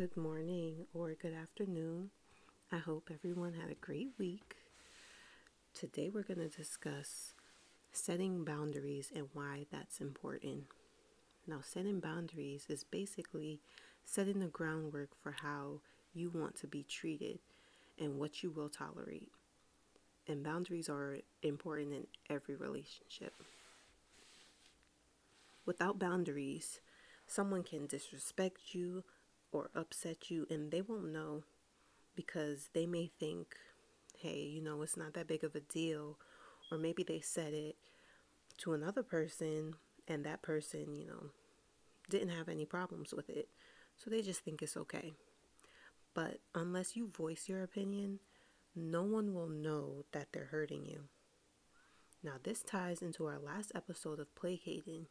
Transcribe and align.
good 0.00 0.16
morning, 0.16 0.86
or 0.94 1.12
good 1.12 1.34
afternoon. 1.34 2.08
I 2.72 2.78
hope 2.78 3.10
everyone 3.12 3.52
had 3.52 3.70
a 3.70 3.74
great 3.74 4.08
week. 4.18 4.56
Today, 5.74 6.08
we're 6.08 6.22
going 6.22 6.40
to 6.40 6.48
discuss 6.48 7.34
setting 7.92 8.42
boundaries 8.42 9.12
and 9.14 9.26
why 9.34 9.66
that's 9.70 10.00
important. 10.00 10.64
Now, 11.46 11.60
setting 11.62 12.00
boundaries 12.00 12.64
is 12.70 12.82
basically 12.82 13.60
setting 14.06 14.40
the 14.40 14.46
groundwork 14.46 15.10
for 15.22 15.36
how 15.42 15.82
you 16.14 16.30
want 16.30 16.56
to 16.60 16.66
be 16.66 16.82
treated 16.82 17.38
and 17.98 18.18
what 18.18 18.42
you 18.42 18.50
will 18.50 18.70
tolerate. 18.70 19.28
And 20.26 20.42
boundaries 20.42 20.88
are 20.88 21.18
important 21.42 21.92
in 21.92 22.06
every 22.30 22.56
relationship. 22.56 23.34
Without 25.66 25.98
boundaries, 25.98 26.80
someone 27.26 27.62
can 27.62 27.86
disrespect 27.86 28.72
you 28.74 29.04
or 29.52 29.70
upset 29.74 30.30
you, 30.30 30.46
and 30.50 30.70
they 30.70 30.80
won't 30.80 31.12
know 31.12 31.42
because 32.14 32.70
they 32.74 32.86
may 32.86 33.10
think, 33.18 33.56
hey, 34.18 34.40
you 34.40 34.62
know, 34.62 34.82
it's 34.82 34.96
not 34.96 35.14
that 35.14 35.26
big 35.26 35.44
of 35.44 35.54
a 35.54 35.60
deal. 35.60 36.18
Or 36.70 36.78
maybe 36.78 37.02
they 37.02 37.20
said 37.20 37.52
it 37.52 37.76
to 38.58 38.74
another 38.74 39.02
person, 39.02 39.74
and 40.06 40.24
that 40.24 40.42
person, 40.42 40.94
you 40.94 41.06
know, 41.06 41.30
didn't 42.08 42.30
have 42.30 42.48
any 42.48 42.64
problems 42.64 43.12
with 43.12 43.30
it. 43.30 43.48
So 43.96 44.10
they 44.10 44.22
just 44.22 44.40
think 44.40 44.62
it's 44.62 44.76
okay. 44.76 45.12
But 46.14 46.38
unless 46.54 46.96
you 46.96 47.08
voice 47.08 47.48
your 47.48 47.62
opinion, 47.62 48.20
no 48.74 49.02
one 49.02 49.34
will 49.34 49.48
know 49.48 50.04
that 50.12 50.28
they're 50.32 50.46
hurting 50.46 50.86
you. 50.86 51.04
Now, 52.22 52.34
this 52.42 52.62
ties 52.62 53.00
into 53.00 53.26
our 53.26 53.38
last 53.38 53.72
episode 53.74 54.20
of 54.20 54.34
Placating. 54.34 55.06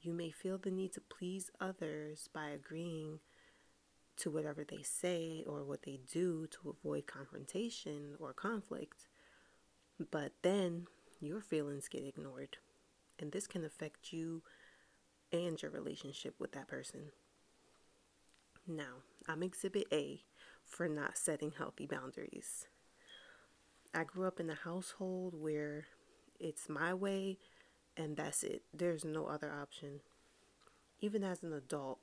You 0.00 0.12
may 0.12 0.30
feel 0.30 0.58
the 0.58 0.70
need 0.70 0.92
to 0.92 1.00
please 1.00 1.50
others 1.60 2.28
by 2.32 2.50
agreeing 2.50 3.20
to 4.18 4.30
whatever 4.30 4.64
they 4.64 4.82
say 4.82 5.44
or 5.46 5.64
what 5.64 5.82
they 5.82 6.00
do 6.10 6.46
to 6.48 6.70
avoid 6.70 7.06
confrontation 7.06 8.14
or 8.18 8.32
conflict. 8.32 9.08
But 10.10 10.32
then 10.42 10.86
your 11.20 11.40
feelings 11.40 11.88
get 11.88 12.04
ignored. 12.04 12.58
And 13.18 13.32
this 13.32 13.46
can 13.46 13.64
affect 13.64 14.12
you 14.12 14.42
and 15.32 15.60
your 15.60 15.70
relationship 15.70 16.34
with 16.38 16.52
that 16.52 16.68
person. 16.68 17.12
Now, 18.66 19.02
I'm 19.26 19.42
exhibit 19.42 19.86
A 19.92 20.20
for 20.64 20.88
not 20.88 21.16
setting 21.16 21.52
healthy 21.56 21.86
boundaries. 21.86 22.66
I 23.94 24.04
grew 24.04 24.26
up 24.26 24.38
in 24.38 24.50
a 24.50 24.54
household 24.54 25.34
where 25.34 25.86
it's 26.38 26.68
my 26.68 26.92
way 26.92 27.38
and 27.96 28.16
that's 28.16 28.42
it. 28.42 28.62
There's 28.72 29.04
no 29.04 29.26
other 29.26 29.52
option. 29.52 30.00
Even 31.00 31.24
as 31.24 31.42
an 31.42 31.52
adult, 31.52 31.98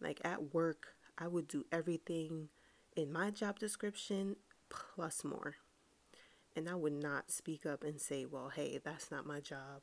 like 0.00 0.20
at 0.24 0.52
work, 0.52 0.96
I 1.22 1.28
would 1.28 1.46
do 1.46 1.64
everything 1.70 2.48
in 2.96 3.12
my 3.12 3.30
job 3.30 3.60
description 3.60 4.34
plus 4.68 5.22
more. 5.22 5.54
And 6.56 6.68
I 6.68 6.74
would 6.74 7.00
not 7.00 7.30
speak 7.30 7.64
up 7.64 7.84
and 7.84 8.00
say, 8.00 8.26
well, 8.26 8.48
hey, 8.48 8.80
that's 8.82 9.08
not 9.08 9.24
my 9.24 9.38
job. 9.38 9.82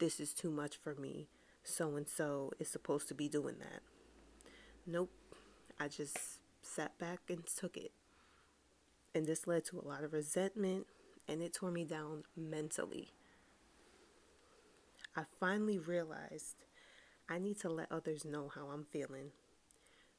This 0.00 0.18
is 0.18 0.34
too 0.34 0.50
much 0.50 0.76
for 0.76 0.96
me. 0.96 1.28
So 1.62 1.94
and 1.94 2.08
so 2.08 2.50
is 2.58 2.68
supposed 2.68 3.06
to 3.08 3.14
be 3.14 3.28
doing 3.28 3.54
that. 3.60 3.82
Nope. 4.84 5.12
I 5.78 5.86
just 5.86 6.40
sat 6.60 6.98
back 6.98 7.20
and 7.28 7.44
took 7.46 7.76
it. 7.76 7.92
And 9.14 9.26
this 9.26 9.46
led 9.46 9.64
to 9.66 9.78
a 9.78 9.86
lot 9.86 10.02
of 10.02 10.12
resentment 10.12 10.88
and 11.28 11.40
it 11.40 11.54
tore 11.54 11.70
me 11.70 11.84
down 11.84 12.24
mentally. 12.36 13.12
I 15.16 15.22
finally 15.38 15.78
realized 15.78 16.64
I 17.28 17.38
need 17.38 17.60
to 17.60 17.68
let 17.68 17.92
others 17.92 18.24
know 18.24 18.50
how 18.52 18.70
I'm 18.72 18.86
feeling 18.90 19.30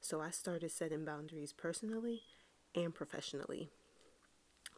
so 0.05 0.21
I 0.21 0.29
started 0.29 0.69
setting 0.69 1.03
boundaries 1.03 1.51
personally 1.51 2.21
and 2.75 2.93
professionally. 2.93 3.69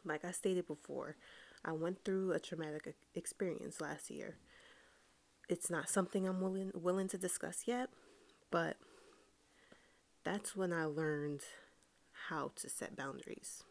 Like 0.02 0.24
I 0.24 0.30
stated 0.30 0.66
before, 0.66 1.16
I 1.62 1.72
went 1.72 2.02
through 2.02 2.32
a 2.32 2.38
traumatic 2.38 2.94
experience 3.14 3.78
last 3.78 4.10
year. 4.10 4.36
It's 5.50 5.68
not 5.68 5.90
something 5.90 6.26
I'm 6.26 6.40
willing 6.40 6.70
willing 6.74 7.08
to 7.08 7.18
discuss 7.18 7.64
yet, 7.66 7.90
but 8.50 8.76
that's 10.24 10.56
when 10.56 10.72
I 10.72 10.84
learned 10.86 11.42
how 12.28 12.52
to 12.56 12.70
set 12.70 12.96
boundaries. 12.96 13.64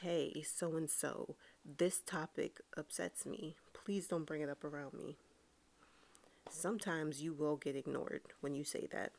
Hey, 0.00 0.42
so 0.42 0.76
and 0.76 0.90
so, 0.90 1.36
this 1.64 2.00
topic 2.00 2.60
upsets 2.76 3.24
me. 3.24 3.54
Please 3.74 4.08
don't 4.08 4.24
bring 4.24 4.40
it 4.42 4.48
up 4.48 4.64
around 4.64 4.94
me. 4.94 5.18
Sometimes 6.48 7.22
you 7.22 7.32
will 7.32 7.56
get 7.56 7.76
ignored 7.76 8.22
when 8.40 8.54
you 8.54 8.64
say 8.64 8.88
that. 8.90 9.12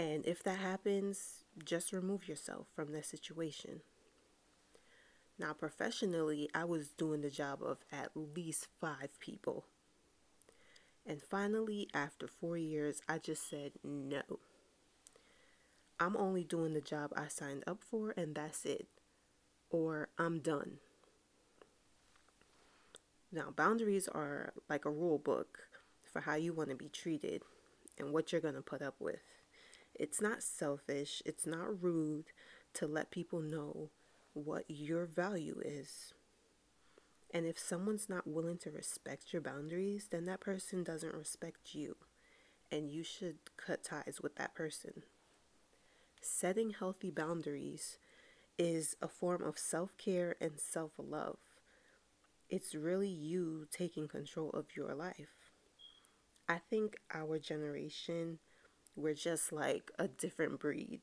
And 0.00 0.24
if 0.24 0.42
that 0.44 0.56
happens, 0.56 1.44
just 1.62 1.92
remove 1.92 2.26
yourself 2.26 2.68
from 2.74 2.90
the 2.90 3.02
situation. 3.02 3.82
Now, 5.38 5.52
professionally, 5.52 6.48
I 6.54 6.64
was 6.64 6.88
doing 6.88 7.20
the 7.20 7.28
job 7.28 7.62
of 7.62 7.84
at 7.92 8.12
least 8.14 8.68
five 8.80 9.20
people. 9.20 9.66
And 11.04 11.20
finally, 11.20 11.86
after 11.92 12.26
four 12.26 12.56
years, 12.56 13.02
I 13.10 13.18
just 13.18 13.46
said 13.50 13.72
no. 13.84 14.22
I'm 15.98 16.16
only 16.16 16.44
doing 16.44 16.72
the 16.72 16.80
job 16.80 17.12
I 17.14 17.28
signed 17.28 17.64
up 17.66 17.82
for, 17.82 18.14
and 18.16 18.34
that's 18.34 18.64
it. 18.64 18.88
Or 19.68 20.08
I'm 20.18 20.38
done. 20.38 20.78
Now, 23.30 23.52
boundaries 23.54 24.08
are 24.08 24.54
like 24.66 24.86
a 24.86 24.90
rule 24.90 25.18
book 25.18 25.58
for 26.10 26.22
how 26.22 26.36
you 26.36 26.54
want 26.54 26.70
to 26.70 26.74
be 26.74 26.88
treated 26.88 27.42
and 27.98 28.14
what 28.14 28.32
you're 28.32 28.40
going 28.40 28.54
to 28.54 28.62
put 28.62 28.80
up 28.80 28.94
with. 28.98 29.39
It's 29.94 30.20
not 30.20 30.42
selfish, 30.42 31.22
it's 31.26 31.46
not 31.46 31.82
rude 31.82 32.26
to 32.74 32.86
let 32.86 33.10
people 33.10 33.40
know 33.40 33.90
what 34.32 34.64
your 34.68 35.06
value 35.06 35.60
is. 35.64 36.14
And 37.32 37.46
if 37.46 37.58
someone's 37.58 38.08
not 38.08 38.26
willing 38.26 38.58
to 38.58 38.70
respect 38.70 39.32
your 39.32 39.42
boundaries, 39.42 40.08
then 40.10 40.24
that 40.26 40.40
person 40.40 40.82
doesn't 40.82 41.14
respect 41.14 41.74
you. 41.74 41.96
And 42.72 42.90
you 42.90 43.04
should 43.04 43.38
cut 43.56 43.84
ties 43.84 44.20
with 44.22 44.36
that 44.36 44.54
person. 44.54 45.04
Setting 46.20 46.70
healthy 46.70 47.10
boundaries 47.10 47.98
is 48.58 48.96
a 49.00 49.08
form 49.08 49.42
of 49.42 49.58
self 49.58 49.96
care 49.96 50.36
and 50.40 50.58
self 50.58 50.92
love. 50.98 51.38
It's 52.48 52.74
really 52.74 53.08
you 53.08 53.66
taking 53.70 54.08
control 54.08 54.50
of 54.50 54.76
your 54.76 54.94
life. 54.94 55.50
I 56.48 56.58
think 56.58 56.96
our 57.14 57.38
generation 57.38 58.40
we're 58.96 59.14
just 59.14 59.52
like 59.52 59.90
a 59.98 60.08
different 60.08 60.60
breed. 60.60 61.00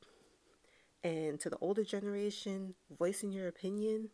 And 1.02 1.38
to 1.40 1.50
the 1.50 1.58
older 1.60 1.84
generation, 1.84 2.74
voicing 2.98 3.32
your 3.32 3.48
opinion 3.48 4.10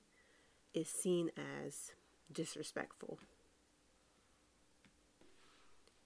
is 0.75 0.89
seen 0.89 1.31
as 1.37 1.93
disrespectful. 2.31 3.19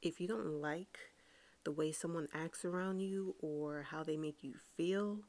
If 0.00 0.20
you 0.20 0.28
don't 0.28 0.60
like 0.60 0.98
the 1.64 1.72
way 1.72 1.90
someone 1.90 2.28
acts 2.32 2.64
around 2.64 3.00
you 3.00 3.34
or 3.40 3.86
how 3.90 4.04
they 4.04 4.16
make 4.16 4.44
you 4.44 4.54
feel, 4.76 5.20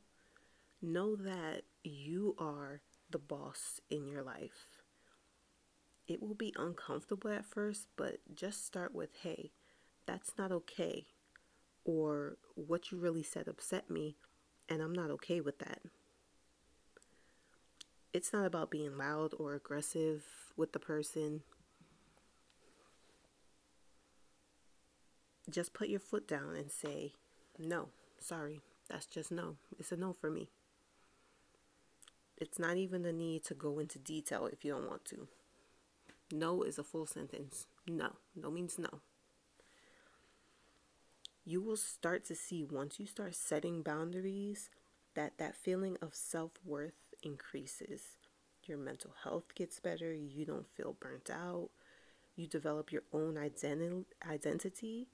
know 0.82 1.16
that 1.16 1.64
you 1.84 2.36
are 2.38 2.82
the 3.10 3.18
boss 3.18 3.82
in 3.90 4.08
your 4.08 4.22
life. 4.22 4.68
It 6.08 6.22
will 6.22 6.36
be 6.36 6.54
uncomfortable 6.56 7.32
at 7.32 7.46
first, 7.46 7.88
but 7.98 8.18
just 8.34 8.66
start 8.66 8.94
with 8.94 9.10
hey, 9.24 9.52
that's 10.06 10.34
not 10.38 10.52
okay 10.52 11.08
or 11.90 12.38
what 12.54 12.92
you 12.92 13.00
really 13.00 13.24
said 13.24 13.48
upset 13.48 13.90
me, 13.90 14.16
and 14.70 14.80
I'm 14.80 14.94
not 14.94 15.10
okay 15.10 15.42
with 15.42 15.58
that. 15.58 15.80
It's 18.14 18.32
not 18.32 18.46
about 18.46 18.70
being 18.70 18.96
loud 18.96 19.34
or 19.40 19.56
aggressive 19.56 20.24
with 20.56 20.72
the 20.72 20.78
person. 20.78 21.42
Just 25.50 25.74
put 25.74 25.90
your 25.90 26.00
foot 26.00 26.28
down 26.28 26.56
and 26.56 26.70
say, 26.70 27.14
no, 27.58 27.90
sorry, 28.20 28.62
that's 28.88 29.08
just 29.08 29.32
no. 29.32 29.56
It's 29.80 29.92
a 29.92 29.98
no 29.98 30.14
for 30.14 30.30
me. 30.30 30.52
It's 32.38 32.60
not 32.60 32.78
even 32.78 33.02
the 33.02 33.12
need 33.12 33.44
to 33.46 33.56
go 33.56 33.80
into 33.80 33.98
detail 33.98 34.46
if 34.46 34.64
you 34.64 34.74
don't 34.74 34.88
want 34.88 35.06
to. 35.06 35.28
No 36.32 36.62
is 36.62 36.78
a 36.78 36.84
full 36.84 37.08
sentence. 37.08 37.66
No. 37.88 38.12
No 38.36 38.52
means 38.52 38.78
no 38.78 39.02
you 41.50 41.62
will 41.62 41.78
start 41.78 42.26
to 42.26 42.36
see 42.36 42.64
once 42.64 43.00
you 43.00 43.06
start 43.08 43.36
setting 43.36 43.82
boundaries 43.82 44.70
that 45.16 45.38
that 45.38 45.56
feeling 45.56 45.98
of 46.02 46.14
self-worth 46.16 46.94
increases. 47.24 48.04
Your 48.68 48.78
mental 48.78 49.14
health 49.24 49.56
gets 49.56 49.80
better. 49.80 50.14
You 50.14 50.46
don't 50.46 50.70
feel 50.76 50.96
burnt 51.00 51.30
out. 51.32 51.70
You 52.36 52.48
develop 52.48 52.92
your 52.92 53.04
own 53.14 53.36
identi- 53.36 54.06
identity 54.30 55.08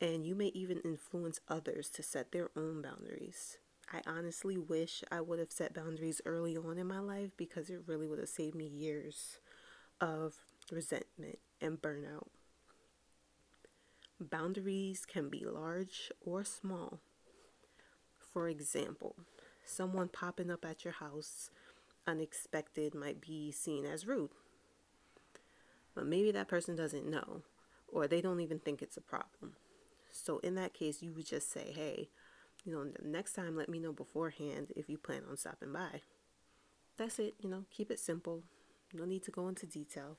and 0.00 0.26
you 0.26 0.34
may 0.34 0.48
even 0.48 0.80
influence 0.80 1.40
others 1.48 1.90
to 1.90 2.02
set 2.02 2.32
their 2.32 2.50
own 2.56 2.82
boundaries. 2.82 3.58
I 3.92 4.00
honestly 4.06 4.56
wish 4.58 5.04
i 5.12 5.20
would 5.20 5.38
have 5.38 5.52
set 5.52 5.74
boundaries 5.74 6.20
early 6.26 6.56
on 6.56 6.78
in 6.78 6.86
my 6.88 6.98
life 7.00 7.30
because 7.36 7.70
it 7.70 7.82
really 7.86 8.06
would 8.08 8.18
have 8.18 8.28
saved 8.28 8.56
me 8.56 8.66
years 8.66 9.38
of 10.00 10.34
resentment 10.72 11.38
and 11.60 11.80
burnout 11.82 12.28
Boundaries 14.18 15.04
can 15.04 15.28
be 15.28 15.44
large 15.44 16.10
or 16.24 16.42
small. 16.42 17.00
For 18.32 18.48
example, 18.48 19.14
someone 19.64 20.08
popping 20.08 20.50
up 20.50 20.64
at 20.64 20.84
your 20.84 20.94
house 20.94 21.50
unexpected 22.06 22.94
might 22.94 23.20
be 23.20 23.52
seen 23.52 23.84
as 23.84 24.06
rude. 24.06 24.30
But 25.94 26.06
maybe 26.06 26.30
that 26.32 26.48
person 26.48 26.76
doesn't 26.76 27.08
know, 27.08 27.42
or 27.88 28.06
they 28.06 28.22
don't 28.22 28.40
even 28.40 28.58
think 28.58 28.80
it's 28.80 28.96
a 28.96 29.02
problem. 29.02 29.56
So, 30.10 30.38
in 30.38 30.54
that 30.54 30.72
case, 30.72 31.02
you 31.02 31.12
would 31.12 31.26
just 31.26 31.52
say, 31.52 31.72
hey, 31.74 32.08
you 32.64 32.72
know, 32.72 32.90
next 33.02 33.34
time 33.34 33.54
let 33.54 33.68
me 33.68 33.78
know 33.78 33.92
beforehand 33.92 34.72
if 34.76 34.88
you 34.88 34.96
plan 34.96 35.22
on 35.28 35.36
stopping 35.36 35.72
by. 35.72 36.00
That's 36.96 37.18
it, 37.18 37.34
you 37.38 37.50
know, 37.50 37.64
keep 37.70 37.90
it 37.90 37.98
simple. 37.98 38.44
No 38.94 39.04
need 39.04 39.24
to 39.24 39.30
go 39.30 39.48
into 39.48 39.66
detail. 39.66 40.16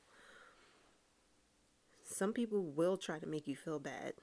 Some 2.09 2.31
people 2.31 2.63
will 2.63 2.95
try 2.98 3.19
to 3.19 3.27
make 3.27 3.48
you 3.48 3.56
feel 3.56 3.80
bad 3.80 4.13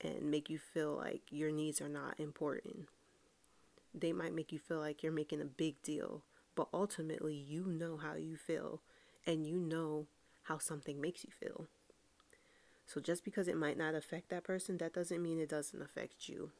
and 0.00 0.30
make 0.30 0.48
you 0.48 0.58
feel 0.58 0.96
like 0.96 1.22
your 1.28 1.50
needs 1.50 1.80
are 1.80 1.88
not 1.88 2.18
important. 2.18 2.86
They 3.92 4.12
might 4.12 4.34
make 4.34 4.52
you 4.52 4.60
feel 4.60 4.78
like 4.78 5.02
you're 5.02 5.12
making 5.12 5.40
a 5.40 5.46
big 5.46 5.82
deal, 5.82 6.22
but 6.54 6.68
ultimately 6.72 7.34
you 7.34 7.66
know 7.66 7.96
how 7.96 8.14
you 8.14 8.36
feel 8.36 8.80
and 9.26 9.44
you 9.46 9.58
know 9.58 10.06
how 10.44 10.58
something 10.58 11.00
makes 11.00 11.24
you 11.24 11.30
feel. 11.38 11.66
So 12.86 13.00
just 13.00 13.24
because 13.24 13.48
it 13.48 13.56
might 13.56 13.76
not 13.76 13.96
affect 13.96 14.30
that 14.30 14.44
person, 14.44 14.78
that 14.78 14.94
doesn't 14.94 15.22
mean 15.22 15.40
it 15.40 15.50
doesn't 15.50 15.82
affect 15.82 16.28
you. 16.28 16.52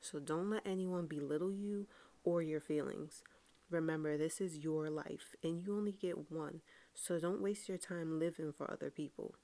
So 0.00 0.18
don't 0.18 0.50
let 0.50 0.66
anyone 0.66 1.06
belittle 1.06 1.52
you 1.52 1.86
or 2.24 2.42
your 2.42 2.60
feelings. 2.60 3.22
Remember, 3.70 4.18
this 4.18 4.40
is 4.40 4.58
your 4.58 4.90
life 4.90 5.34
and 5.42 5.62
you 5.62 5.76
only 5.76 5.92
get 5.92 6.30
one. 6.30 6.60
So 6.92 7.18
don't 7.20 7.40
waste 7.40 7.68
your 7.68 7.78
time 7.78 8.18
living 8.18 8.52
for 8.52 8.70
other 8.70 8.90
people. 8.90 9.36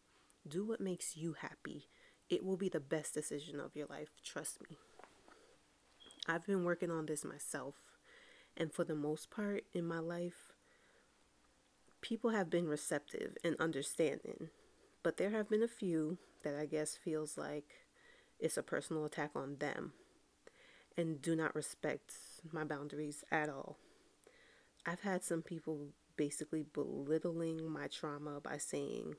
Do 0.48 0.64
what 0.64 0.80
makes 0.80 1.16
you 1.16 1.34
happy. 1.34 1.88
It 2.28 2.44
will 2.44 2.56
be 2.56 2.68
the 2.68 2.80
best 2.80 3.14
decision 3.14 3.60
of 3.60 3.76
your 3.76 3.86
life. 3.86 4.10
Trust 4.24 4.58
me. 4.68 4.78
I've 6.26 6.46
been 6.46 6.64
working 6.64 6.90
on 6.90 7.06
this 7.06 7.24
myself. 7.24 7.74
And 8.56 8.72
for 8.72 8.84
the 8.84 8.94
most 8.94 9.30
part 9.30 9.64
in 9.72 9.86
my 9.86 9.98
life, 9.98 10.52
people 12.00 12.30
have 12.30 12.50
been 12.50 12.66
receptive 12.66 13.36
and 13.44 13.56
understanding. 13.58 14.48
But 15.02 15.16
there 15.16 15.30
have 15.30 15.48
been 15.48 15.62
a 15.62 15.68
few 15.68 16.18
that 16.42 16.54
I 16.54 16.66
guess 16.66 16.96
feels 16.96 17.38
like 17.38 17.64
it's 18.38 18.56
a 18.56 18.62
personal 18.62 19.04
attack 19.04 19.30
on 19.34 19.56
them 19.58 19.92
and 20.96 21.22
do 21.22 21.36
not 21.36 21.54
respect 21.54 22.14
my 22.52 22.64
boundaries 22.64 23.24
at 23.30 23.48
all. 23.48 23.76
I've 24.86 25.00
had 25.00 25.22
some 25.22 25.42
people 25.42 25.88
basically 26.16 26.64
belittling 26.72 27.70
my 27.70 27.86
trauma 27.86 28.40
by 28.40 28.58
saying, 28.58 29.16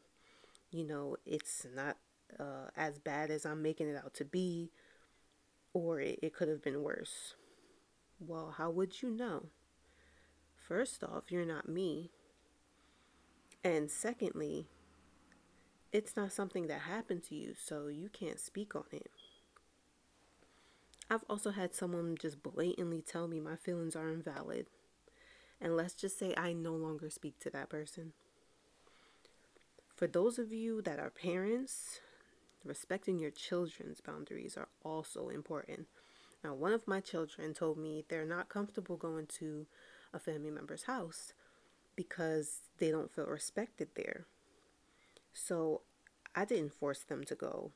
you 0.72 0.84
know, 0.86 1.18
it's 1.26 1.66
not 1.76 1.98
uh, 2.40 2.70
as 2.76 2.98
bad 3.00 3.30
as 3.30 3.46
I'm 3.46 3.62
making 3.62 3.88
it 3.90 3.96
out 3.96 4.14
to 4.16 4.26
be, 4.26 4.72
or 5.74 6.00
it, 6.00 6.20
it 6.22 6.34
could 6.34 6.48
have 6.48 6.64
been 6.64 6.82
worse. 6.82 7.36
Well, 8.20 8.56
how 8.58 8.70
would 8.70 9.02
you 9.02 9.10
know? 9.10 9.48
First 10.56 11.04
off, 11.04 11.32
you're 11.32 11.46
not 11.46 11.68
me. 11.68 12.12
And 13.64 13.92
secondly, 13.92 14.68
it's 15.92 16.16
not 16.16 16.32
something 16.32 16.68
that 16.68 16.82
happened 16.82 17.24
to 17.26 17.36
you, 17.36 17.54
so 17.54 17.88
you 17.88 18.10
can't 18.10 18.40
speak 18.40 18.76
on 18.76 18.86
it. 18.92 19.12
I've 21.10 21.26
also 21.30 21.52
had 21.52 21.76
someone 21.76 22.16
just 22.20 22.42
blatantly 22.42 23.02
tell 23.02 23.28
me 23.28 23.42
my 23.42 23.58
feelings 23.58 23.98
are 23.98 24.10
invalid. 24.10 24.68
And 25.60 25.76
let's 25.76 25.94
just 25.94 26.18
say 26.18 26.34
I 26.38 26.54
no 26.54 26.74
longer 26.74 27.10
speak 27.10 27.38
to 27.40 27.50
that 27.50 27.70
person. 27.70 28.14
For 30.02 30.08
those 30.08 30.40
of 30.40 30.52
you 30.52 30.82
that 30.82 30.98
are 30.98 31.12
parents, 31.12 32.00
respecting 32.66 33.20
your 33.20 33.30
children's 33.30 34.02
boundaries 34.02 34.58
are 34.58 34.70
also 34.84 35.30
important. 35.30 35.86
Now, 36.44 36.56
one 36.56 36.74
of 36.74 36.88
my 36.88 37.02
children 37.02 37.54
told 37.54 37.78
me 37.78 38.04
they're 38.10 38.26
not 38.26 38.50
comfortable 38.50 38.98
going 38.98 39.28
to 39.38 39.68
a 40.12 40.18
family 40.18 40.50
member's 40.50 40.86
house 40.86 41.34
because 41.96 42.62
they 42.80 42.90
don't 42.90 43.14
feel 43.14 43.28
respected 43.28 43.90
there. 43.94 44.26
So 45.34 45.82
I 46.34 46.46
didn't 46.46 46.74
force 46.74 47.04
them 47.04 47.24
to 47.26 47.36
go 47.36 47.70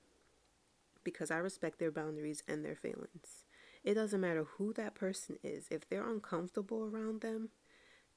because 1.04 1.30
I 1.30 1.38
respect 1.38 1.78
their 1.78 1.92
boundaries 1.92 2.42
and 2.48 2.66
their 2.66 2.76
feelings. 2.76 3.46
It 3.84 3.94
doesn't 3.94 4.20
matter 4.20 4.48
who 4.58 4.74
that 4.74 4.96
person 4.96 5.38
is. 5.44 5.68
If 5.70 5.88
they're 5.88 6.10
uncomfortable 6.10 6.90
around 6.92 7.22
them, 7.22 7.50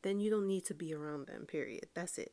then 0.01 0.19
you 0.19 0.31
don't 0.31 0.47
need 0.47 0.65
to 0.65 0.75
be 0.75 0.95
around 0.95 1.27
them, 1.27 1.45
period. 1.45 1.89
That's 1.93 2.17
it. 2.17 2.33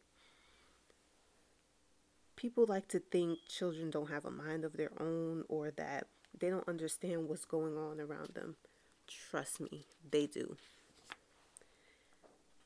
People 2.36 2.66
like 2.68 2.88
to 2.90 3.00
think 3.00 3.40
children 3.48 3.90
don't 3.90 4.10
have 4.10 4.26
a 4.26 4.32
mind 4.32 4.66
of 4.66 4.78
their 4.78 4.92
own 5.00 5.44
or 5.48 5.72
that 5.72 6.08
they 6.38 6.50
don't 6.50 6.68
understand 6.68 7.30
what's 7.30 7.46
going 7.46 7.78
on 7.78 8.00
around 8.02 8.34
them. 8.34 8.56
Trust 9.08 9.62
me, 9.62 9.86
they 10.12 10.26
do. 10.26 10.58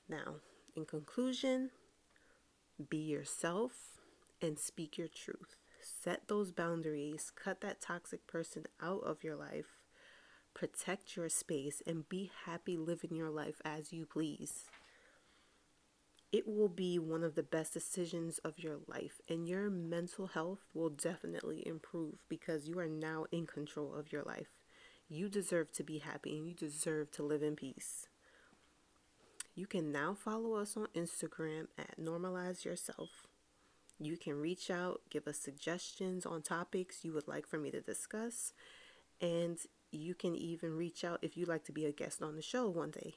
Now, 0.07 0.35
in 0.75 0.85
conclusion, 0.85 1.69
be 2.89 2.97
yourself 2.97 3.73
and 4.41 4.57
speak 4.57 4.97
your 4.97 5.07
truth 5.07 5.55
set 5.81 6.27
those 6.27 6.51
boundaries, 6.51 7.31
cut 7.35 7.61
that 7.61 7.81
toxic 7.81 8.25
person 8.27 8.65
out 8.81 9.03
of 9.03 9.23
your 9.23 9.35
life, 9.35 9.77
protect 10.53 11.15
your 11.15 11.29
space, 11.29 11.81
and 11.85 12.09
be 12.09 12.31
happy 12.45 12.77
living 12.77 13.15
your 13.15 13.29
life 13.29 13.61
as 13.63 13.93
you 13.93 14.05
please. 14.05 14.65
It 16.31 16.47
will 16.47 16.69
be 16.69 16.99
one 16.99 17.23
of 17.23 17.33
the 17.33 17.41
best 17.41 17.73
decisions 17.73 18.37
of 18.39 18.59
your 18.59 18.77
life, 18.87 19.19
and 19.27 19.47
your 19.47 19.69
mental 19.69 20.27
health 20.27 20.59
will 20.75 20.89
definitely 20.89 21.67
improve 21.67 22.23
because 22.29 22.67
you 22.67 22.77
are 22.77 22.87
now 22.87 23.25
in 23.31 23.47
control 23.47 23.95
of 23.95 24.11
your 24.11 24.21
life. 24.21 24.49
You 25.07 25.27
deserve 25.27 25.71
to 25.71 25.83
be 25.83 25.97
happy 25.97 26.37
and 26.37 26.47
you 26.47 26.53
deserve 26.53 27.09
to 27.11 27.23
live 27.23 27.41
in 27.41 27.55
peace. 27.55 28.07
You 29.55 29.65
can 29.65 29.91
now 29.91 30.13
follow 30.13 30.53
us 30.53 30.77
on 30.77 30.87
Instagram 30.95 31.67
at 31.79 31.99
Normalize 31.99 32.63
Yourself. 32.63 33.09
You 33.99 34.15
can 34.15 34.39
reach 34.39 34.69
out, 34.69 35.01
give 35.09 35.27
us 35.27 35.39
suggestions 35.39 36.27
on 36.27 36.43
topics 36.43 37.03
you 37.03 37.11
would 37.11 37.27
like 37.27 37.47
for 37.47 37.57
me 37.57 37.71
to 37.71 37.81
discuss, 37.81 38.53
and 39.19 39.57
you 39.91 40.13
can 40.13 40.35
even 40.35 40.77
reach 40.77 41.03
out 41.03 41.19
if 41.23 41.35
you'd 41.35 41.49
like 41.49 41.65
to 41.65 41.71
be 41.71 41.85
a 41.85 41.91
guest 41.91 42.21
on 42.21 42.35
the 42.35 42.41
show 42.43 42.69
one 42.69 42.91
day. 42.91 43.15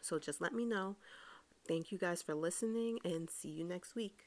So 0.00 0.20
just 0.20 0.40
let 0.40 0.54
me 0.54 0.64
know. 0.64 0.94
Thank 1.66 1.90
you 1.90 1.98
guys 1.98 2.22
for 2.22 2.34
listening 2.34 2.98
and 3.04 3.28
see 3.28 3.48
you 3.50 3.64
next 3.64 3.94
week. 3.94 4.24